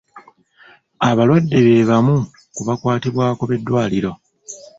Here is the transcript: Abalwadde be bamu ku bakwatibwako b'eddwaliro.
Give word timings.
Abalwadde 1.09 1.57
be 1.65 1.73
bamu 1.89 2.17
ku 2.55 2.61
bakwatibwako 2.67 3.41
b'eddwaliro. 3.49 4.11